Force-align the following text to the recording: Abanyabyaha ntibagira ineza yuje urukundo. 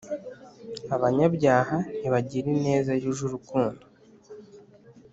Abanyabyaha 0.95 1.77
ntibagira 1.97 2.47
ineza 2.55 2.91
yuje 3.01 3.21
urukundo. 3.25 3.83